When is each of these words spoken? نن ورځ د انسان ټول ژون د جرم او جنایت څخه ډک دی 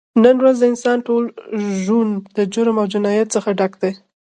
نن 0.23 0.35
ورځ 0.41 0.55
د 0.59 0.63
انسان 0.71 0.97
ټول 1.07 1.23
ژون 1.83 2.09
د 2.35 2.37
جرم 2.53 2.75
او 2.81 2.87
جنایت 2.93 3.27
څخه 3.35 3.49
ډک 3.59 3.73
دی 3.81 3.91